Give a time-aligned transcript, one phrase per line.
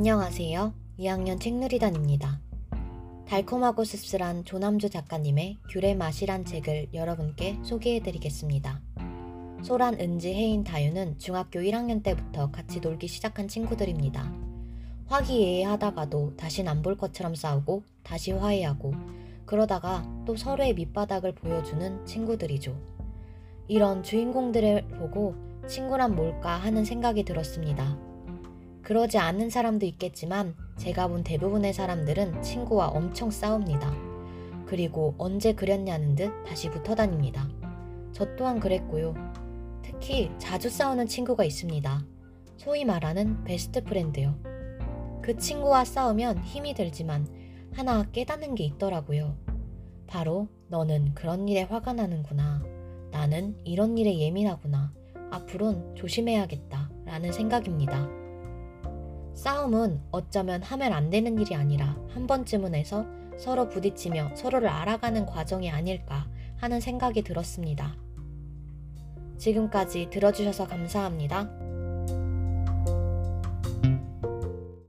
[0.00, 0.72] 안녕하세요.
[0.98, 2.40] 2학년 책누리단입니다.
[3.28, 8.80] 달콤하고 씁쓸한 조남주 작가님의 귤의 맛이란 책을 여러분께 소개해드리겠습니다.
[9.62, 14.32] 소란, 은지, 혜인, 다유는 중학교 1학년 때부터 같이 놀기 시작한 친구들입니다.
[15.08, 18.94] 화기애애하다가도 다신 안 볼 것처럼 싸우고 다시 화해하고
[19.44, 22.74] 그러다가 또 서로의 밑바닥을 보여주는 친구들이죠.
[23.68, 25.34] 이런 주인공들을 보고
[25.68, 28.09] 친구란 뭘까 하는 생각이 들었습니다.
[28.90, 33.94] 그러지 않는 사람도 있겠지만 제가 본 대부분의 사람들은 친구와 엄청 싸웁니다.
[34.66, 37.48] 그리고 언제 그랬냐는 듯 다시 붙어 다닙니다.
[38.10, 39.14] 저 또한 그랬고요.
[39.80, 42.04] 특히 자주 싸우는 친구가 있습니다.
[42.56, 44.34] 소위 말하는 베스트 프렌드요.
[45.22, 47.28] 그 친구와 싸우면 힘이 들지만
[47.72, 49.36] 하나 깨닫는 게 있더라고요.
[50.08, 52.64] 바로 너는 그런 일에 화가 나는구나.
[53.12, 54.92] 나는 이런 일에 예민하구나.
[55.30, 56.90] 앞으론 조심해야겠다.
[57.04, 58.18] 라는 생각입니다.
[59.40, 63.06] 싸움은 어쩌면 하면 안 되는 일이 아니라 한 번쯤은 해서
[63.38, 66.28] 서로 부딪히며 서로를 알아가는 과정이 아닐까
[66.58, 67.96] 하는 생각이 들었습니다.
[69.38, 71.69] 지금까지 들어주셔서 감사합니다.